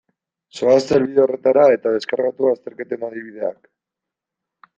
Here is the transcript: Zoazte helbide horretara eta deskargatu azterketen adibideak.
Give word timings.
Zoazte 0.59 0.95
helbide 0.97 1.21
horretara 1.25 1.65
eta 1.73 1.93
deskargatu 1.97 2.49
azterketen 2.53 3.07
adibideak. 3.11 3.71